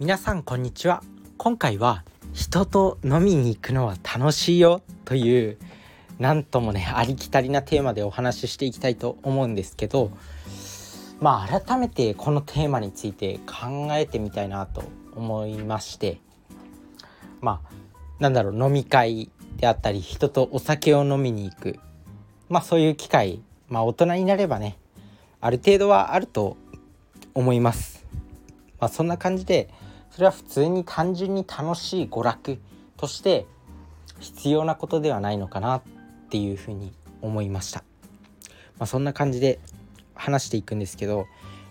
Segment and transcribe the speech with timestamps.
[0.00, 1.02] 皆さんこんにちは
[1.36, 5.58] 今回は人と飲みに行くのは楽しいよという
[6.18, 10.10] なんともねありきたりなテーマでお話ししていきたいと思うんですけど
[11.20, 16.18] まあ改めてこのテーマについて考えてみたいなと思いまして
[17.42, 17.70] まあ
[18.20, 21.78] なんだろう飲み会であったり人とお酒を飲みに行く
[22.48, 24.78] まあそういう機会まあ大人になればね
[25.42, 26.56] ある程度はあると
[27.34, 28.00] 思います。
[28.80, 29.68] まあ、そんな感じで
[30.10, 32.58] それは普通に単純に楽しい娯楽
[32.96, 33.46] として
[34.18, 35.82] 必要なことではないのかなっ
[36.30, 36.92] ていうふうに
[37.22, 37.84] 思いました。
[38.78, 39.60] まあ、そんな感じで
[40.14, 41.26] 話していくんですけど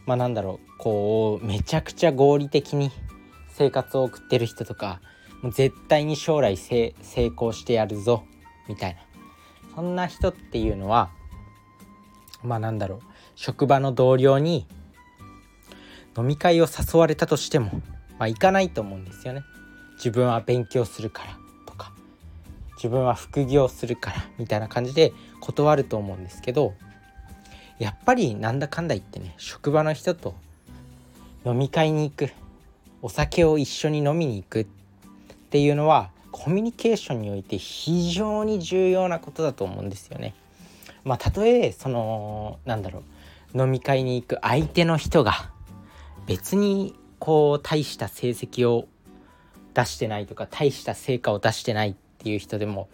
[0.06, 2.92] まあなんだろうこうめちゃくちゃ合理的に
[3.50, 5.02] 生活を送ってる人とか
[5.42, 6.94] もう絶対に将来成
[7.36, 8.24] 功してやるぞ
[8.68, 9.02] みたいな
[9.76, 11.10] そんな人っていうのは
[12.44, 13.00] まあなんだろう
[13.36, 14.68] 職場の同僚に
[16.18, 17.72] 飲み会を誘われたとしても、
[18.20, 19.44] まあ、行かないと思うんですよね。
[19.96, 21.92] 自分は勉強するからとか
[22.76, 26.74] 自分は副業するからみたいな感じで断ると思うんですけど
[27.80, 30.36] やっぱりなんだかんだ言ってね職場の人と
[31.46, 32.30] 飲み会に行く
[33.02, 34.66] お酒を一緒に飲みに行くっ
[35.50, 40.34] ていうのはコミュニケーションにおいて非常に重要なことだと思うんですよね。
[41.04, 43.04] まあ、たとえそのなんだろ
[43.54, 45.52] う飲み会に行く相手の人が
[46.28, 48.88] 別にこう大した成績を
[49.74, 52.90] 出してないとか大した成果を出してないっていう人でも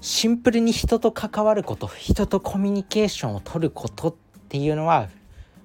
[0.00, 4.14] シンプルに人と関わること人とコミュニケーションを取ることっ
[4.48, 5.08] ていうのは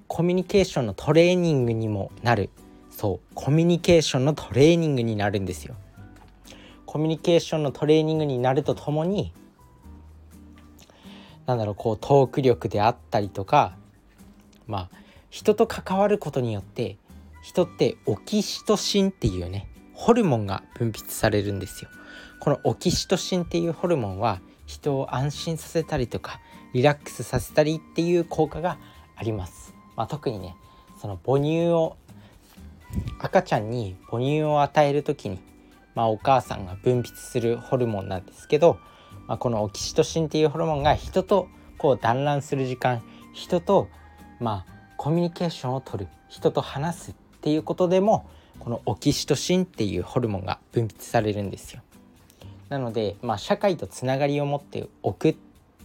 [0.06, 2.50] コミュニケーションのトレーニングにもなる。
[2.90, 3.20] そう。
[3.34, 5.74] コミュニケーションのトレーニングになるんですよ。
[6.86, 9.32] コミュニケーションのトレーニングになるとともに
[11.46, 13.76] なんだろうこうトーク力であったりとか
[14.68, 14.90] まあ
[15.30, 16.96] 人と関わることによって
[17.44, 21.90] 人ってオキシトシンっていうねホルモンが分泌されるんですよ。
[22.40, 26.40] このオキシトシンっていうホルモンは人を安心させたりとか
[26.72, 28.78] リラックスさせたりっていう効果が
[29.14, 30.56] あります、まあ、特にね
[30.98, 31.98] その母乳を
[33.18, 35.38] 赤ちゃんに母乳を与える時に、
[35.94, 38.78] まあ、お母さんが分泌するホルモンなんですけど、
[39.26, 43.02] まあ、このオキシトシンっていうホルモンが人とこう団らんする時間
[43.34, 43.88] 人と
[44.40, 48.26] まあコミュニケーションをとる人と話すっていうことでも
[48.58, 51.82] このオキシトシンっていうホルモンが分泌されるんですよ。
[52.70, 55.36] なので、まあ、社会とつながりを持っておくっ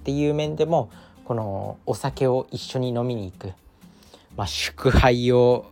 [0.06, 0.90] ていう面でも
[1.26, 3.52] このお酒を一緒に飲みに行く、
[4.38, 5.66] まあ、祝杯を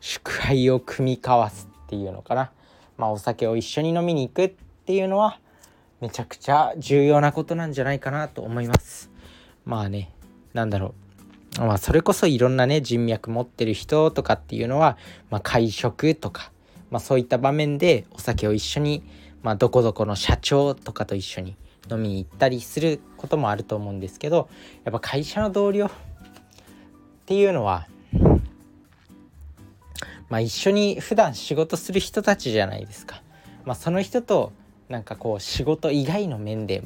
[0.00, 2.52] 祝杯を組み交わすっていうのかな、
[2.98, 5.38] まあ、お酒を一緒に飲みに行くっていうのは
[6.02, 9.10] めちゃくちゃ重要なことなんじゃないかなと思います。
[9.64, 10.12] まあね
[10.52, 10.99] なんだろう
[11.58, 14.96] まあ、それこそいろんなね人脈持ってる人とかっていうのは、
[15.30, 16.52] まあ、会食とか、
[16.90, 19.02] まあ、そういった場面でお酒を一緒に、
[19.42, 21.56] まあ、どこどこの社長とかと一緒に
[21.90, 24.48] 飲みに行ったりすることもあると思うんですけど
[24.84, 25.90] やっぱ会社の同僚っ
[27.26, 27.88] ていうのは、
[30.28, 33.22] まあ、一緒に普段仕事する人たちじゃないですか。
[33.64, 34.52] まあ、その人と
[34.88, 36.82] なんかこう仕事以外の面で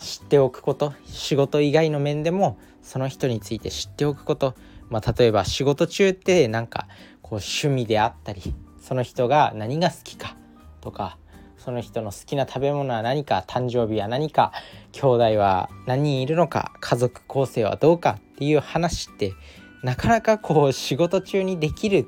[0.00, 4.54] 知っておくこと仕事以外の面でもその人について知っておくこと、
[4.88, 6.88] まあ、例えば仕事中ってなんか
[7.22, 8.42] こう趣味であったり
[8.80, 10.36] その人が何が好きか
[10.80, 11.18] とか
[11.58, 14.52] その人の好きな食べ物は何か誕生日は何か
[14.92, 19.34] 兄弟は何人いるのか家族構成はどうかっていう話って
[19.82, 22.06] なかなかこう仕事中にできる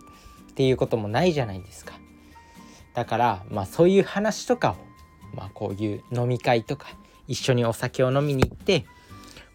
[0.51, 1.95] っていうこともないじゃないですか。
[2.95, 4.77] だからまあそういう話とかを
[5.37, 6.89] まあこういう飲み会とか
[7.33, 8.85] 一緒にお酒を飲みに行って、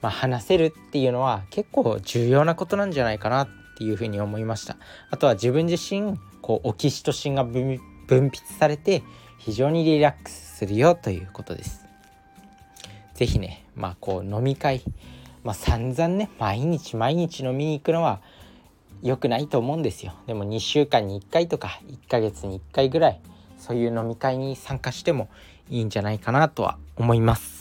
[0.02, 4.78] まあ、話せるっていうのは結構重要なことなんじゃないかなっていうふうに思いました。
[5.12, 9.04] あとは自分自身こうオキシトシンが分泌されて
[9.38, 11.86] 非常にリラックスするよということです。
[13.14, 14.82] 是非ねまあこう飲み会
[15.44, 18.22] まあ散々ね毎日毎日飲みに行くのは
[19.04, 20.14] 良くないと思うんですよ。
[20.26, 23.20] でも2週間に1回とか1ヶ月に1回ぐらい
[23.60, 25.30] そういう飲み会に参加しても
[25.70, 27.57] いいんじゃないかなとは思います。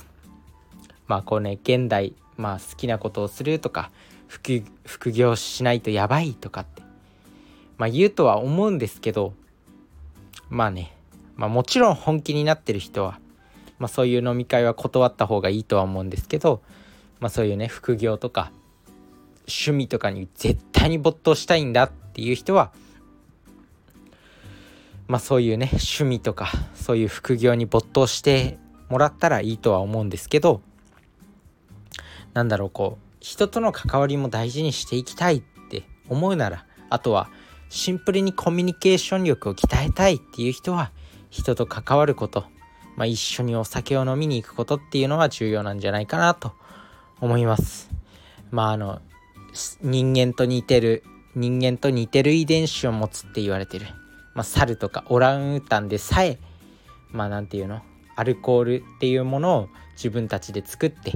[1.06, 3.90] まあこうね現代まあ好きなことをするとか
[4.28, 6.82] 副業しないとやばいとかって
[7.78, 9.34] まあ言うとは思うんですけど
[10.48, 10.92] まあね
[11.36, 13.20] まあもちろん本気になってる人は
[13.78, 16.62] まあそういう飲み会は断った方がいいとは思うんですけど
[17.20, 18.50] まあそういうね副業とか
[19.46, 22.72] 趣味とかに絶対に没頭したいんだっていう人は
[25.06, 30.62] まあそういうね趣味とかそういう副業に没頭してもらったらいいとは思うんですけど
[32.36, 37.30] なんだろうこう人との関わりも大事にしていきたいって思うならあとは
[37.70, 40.92] シンプルにコミュニケーション力を鍛えたいっていう人は
[41.30, 42.44] 人と関わること、
[42.94, 46.52] まあ、一緒にお酒を飲みに行くことっていうのは重要なんじゃないかなと
[47.22, 47.90] 思います。
[48.50, 49.00] まああの
[49.80, 51.02] 人間と似てる
[51.34, 53.86] 人間と似てる遺伝子を持つって言われてる、
[54.34, 56.38] まあ、猿とかオランウータンでさえ
[57.10, 57.80] まあ何て言うの
[58.14, 61.12] アルコールっていうものを自分たちで作って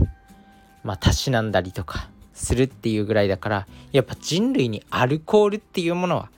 [0.82, 6.30] まあたしなんだりとかするっていうぐらいだからやっぱ人類にアルコールっていうものは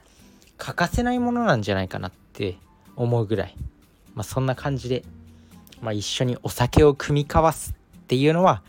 [0.59, 2.57] 欠かせないものなんじゃないかなって
[2.97, 3.55] 思うぐらい、
[4.15, 5.05] まあ、そんな感じで、
[5.81, 8.63] まあ、一緒にお酒を酌み交わすっていうのは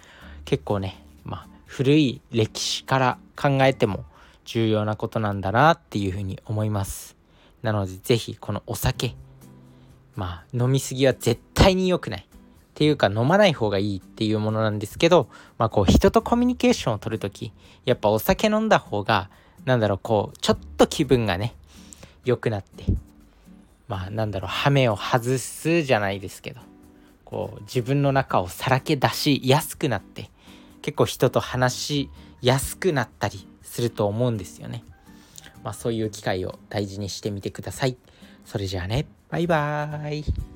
[0.45, 4.05] 結構ね、まあ、古い歴史から考えても
[4.45, 7.15] 重要なことなんだなっていうふうに思います。
[7.61, 9.15] なので是非このお酒
[10.15, 12.27] まあ飲みすぎは絶対に良くない。
[12.75, 17.53] ていうか飲まない方がいいっていうものなんですけど、まあこう人とコミュニケーションを取るとき、
[17.85, 19.29] やっぱお酒飲んだ方が、
[19.65, 21.55] なんだろう、こう、ちょっと気分がね、
[22.25, 22.85] 良くなって、
[23.87, 26.61] まあなんだろう、ハメを外すじゃないですけど、
[27.25, 30.29] こう自分の中をさらけ出しやすくなって、
[30.81, 32.09] 結構人と話し
[32.41, 34.83] やすくなったりすると思うんですよね。
[35.63, 37.97] まあそういう機会を大事にしてみてください。
[38.45, 40.52] それじゃあね、バイバーイ。